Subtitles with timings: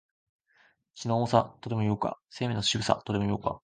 [0.95, 3.59] 血の重さ、とでも言おうか、生命の渋さ、とでも言おうか、